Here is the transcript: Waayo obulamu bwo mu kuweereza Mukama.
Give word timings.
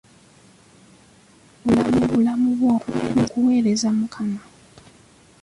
Waayo 1.65 1.99
obulamu 2.05 2.49
bwo 2.59 2.75
mu 3.15 3.23
kuweereza 3.31 3.87
Mukama. 3.97 4.41